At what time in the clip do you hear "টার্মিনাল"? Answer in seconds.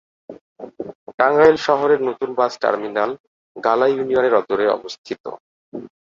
2.63-3.11